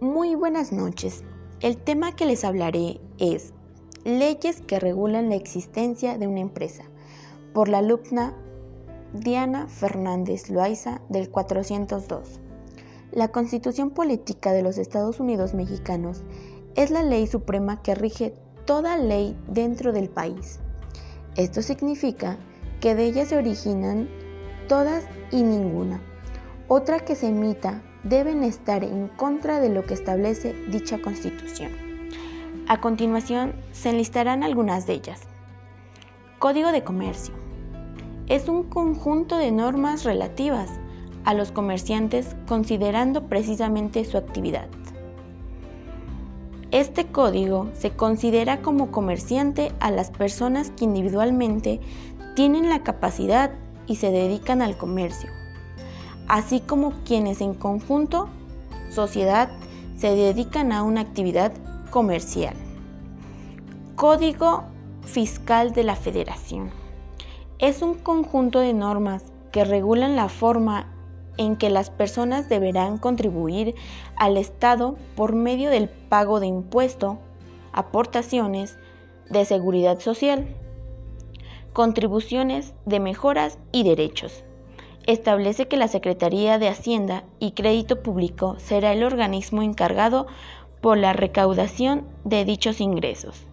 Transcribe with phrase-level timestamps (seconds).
[0.00, 1.24] Muy buenas noches.
[1.62, 3.54] El tema que les hablaré es
[4.04, 6.84] Leyes que regulan la existencia de una empresa,
[7.54, 8.34] por la alumna
[9.14, 12.40] Diana Fernández Loaiza del 402.
[13.10, 16.24] La Constitución Política de los Estados Unidos Mexicanos
[16.74, 18.34] es la ley suprema que rige
[18.66, 20.60] toda ley dentro del país.
[21.36, 22.36] Esto significa
[22.82, 24.10] que de ella se originan
[24.68, 26.02] todas y ninguna.
[26.68, 31.70] Otra que se emita deben estar en contra de lo que establece dicha constitución.
[32.68, 35.22] A continuación se enlistarán algunas de ellas.
[36.38, 37.34] Código de Comercio.
[38.28, 40.70] Es un conjunto de normas relativas
[41.24, 44.68] a los comerciantes considerando precisamente su actividad.
[46.72, 51.80] Este código se considera como comerciante a las personas que individualmente
[52.34, 53.52] tienen la capacidad
[53.86, 55.30] y se dedican al comercio,
[56.28, 58.28] así como quienes en conjunto,
[58.90, 59.50] sociedad,
[59.96, 61.52] se dedican a una actividad
[61.90, 62.54] comercial.
[63.94, 64.64] Código
[65.02, 66.70] Fiscal de la Federación.
[67.58, 70.92] Es un conjunto de normas que regulan la forma
[71.38, 73.74] en que las personas deberán contribuir
[74.16, 77.18] al Estado por medio del pago de impuesto,
[77.72, 78.76] aportaciones,
[79.30, 80.46] de seguridad social,
[81.72, 84.44] contribuciones de mejoras y derechos.
[85.06, 90.26] Establece que la Secretaría de Hacienda y Crédito Público será el organismo encargado
[90.80, 93.46] por la recaudación de dichos ingresos.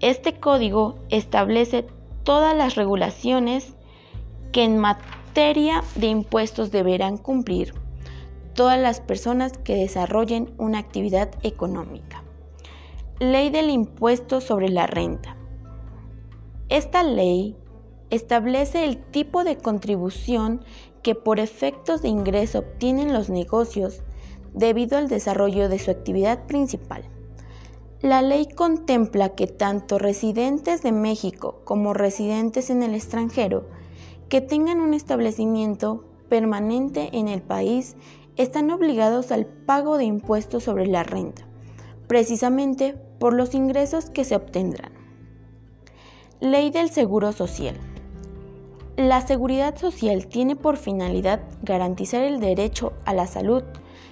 [0.00, 1.86] Este código establece
[2.22, 3.74] todas las regulaciones
[4.52, 7.74] que en materia de impuestos deberán cumplir
[8.54, 12.22] todas las personas que desarrollen una actividad económica.
[13.18, 15.36] Ley del impuesto sobre la renta.
[16.68, 17.56] Esta ley
[18.10, 20.62] establece el tipo de contribución
[21.02, 24.02] que por efectos de ingreso obtienen los negocios
[24.54, 27.04] debido al desarrollo de su actividad principal.
[28.00, 33.68] La ley contempla que tanto residentes de México como residentes en el extranjero
[34.28, 37.96] que tengan un establecimiento permanente en el país
[38.36, 41.48] están obligados al pago de impuestos sobre la renta,
[42.06, 44.92] precisamente por los ingresos que se obtendrán.
[46.40, 47.76] Ley del Seguro Social.
[48.98, 53.62] La seguridad social tiene por finalidad garantizar el derecho a la salud,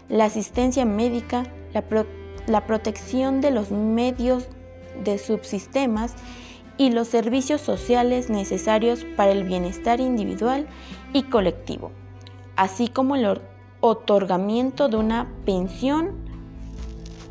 [0.09, 1.43] la asistencia médica,
[1.73, 4.47] la, protección de los medios
[5.03, 6.15] de subsistemas
[6.79, 10.69] y los servicios sociales necesarios para el bienestar individual
[11.13, 11.91] y colectivo,
[12.55, 13.41] así como el
[13.81, 16.13] otorgamiento de una pensión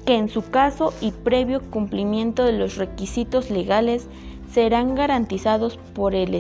[0.06, 4.10] que en su caso y previo cumplimiento de los requisitos legales
[4.52, 6.34] serán garantizados por el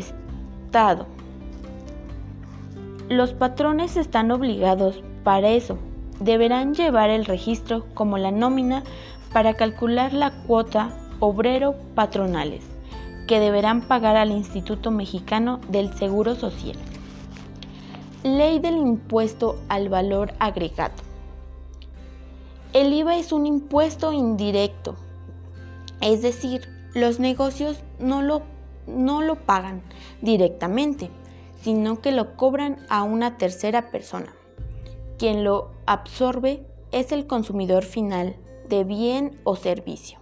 [3.08, 5.78] Los patrones están obligados para eso.
[6.19, 8.84] Deberán llevar el registro como la nómina
[9.31, 10.90] para calcular la cuota
[11.22, 12.66] obrero patronales
[13.25, 16.75] que deberán pagar al Instituto Mexicano del Seguro Social.
[18.24, 20.96] Ley del impuesto al valor agregado.
[22.74, 24.97] El IVA es un impuesto indirecto,
[26.02, 28.41] es decir, los negocios no lo,
[28.88, 29.81] no lo pagan
[30.22, 31.09] directamente,
[31.62, 34.34] sino que lo cobran a una tercera persona.
[35.18, 38.35] Quien lo absorbe es el consumidor final
[38.69, 40.19] de bien o servicio.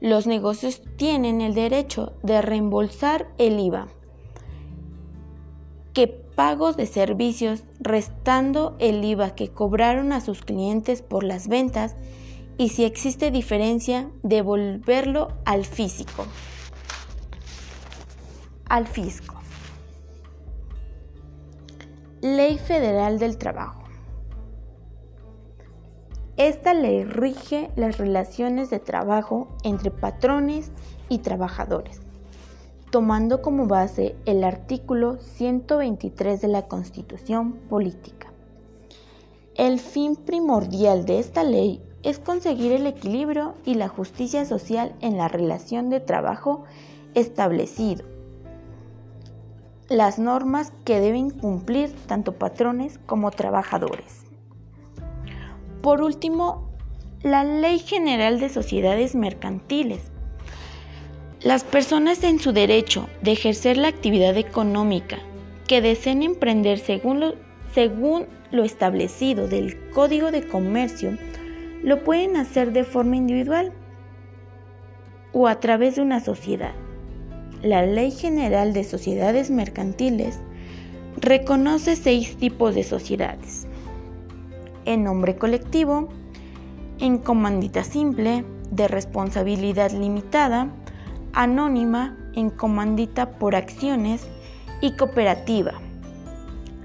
[0.00, 3.88] Los negocios tienen el derecho de reembolsar el IVA,
[5.92, 11.96] que pagos de servicios restando el IVA que cobraron a sus clientes por las ventas
[12.56, 16.24] y si existe diferencia, devolverlo al físico.
[18.70, 19.34] Al fisco.
[22.20, 23.82] Ley Federal del Trabajo.
[26.36, 30.70] Esta ley rige las relaciones de trabajo entre patrones
[31.08, 32.00] y trabajadores,
[32.92, 38.28] tomando como base el artículo 123 de la Constitución Política.
[39.56, 45.16] El fin primordial de esta ley es conseguir el equilibrio y la justicia social en
[45.16, 46.62] la relación de trabajo
[47.14, 48.19] establecido.
[49.90, 54.22] Las normas que deben cumplir tanto patrones como trabajadores.
[55.82, 56.70] Por último,
[57.24, 60.12] la Ley General de Sociedades Mercantiles.
[61.42, 65.18] Las personas en su derecho de ejercer la actividad económica
[65.66, 67.34] que deseen emprender según lo,
[67.74, 71.18] según lo establecido del Código de Comercio
[71.82, 73.72] lo pueden hacer de forma individual
[75.32, 76.74] o a través de una sociedad.
[77.62, 80.38] La Ley General de Sociedades Mercantiles
[81.18, 83.66] reconoce seis tipos de sociedades.
[84.86, 86.08] En nombre colectivo,
[87.00, 90.68] en comandita simple, de responsabilidad limitada,
[91.34, 94.26] anónima, en comandita por acciones
[94.80, 95.72] y cooperativa.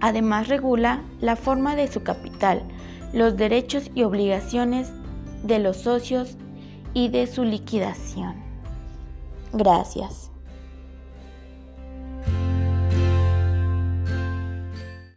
[0.02, 2.64] Además regula la forma de su capital,
[3.14, 4.92] los derechos y obligaciones
[5.44, 6.36] de los socios
[6.94, 8.36] y de su liquidación.
[9.54, 10.25] Gracias.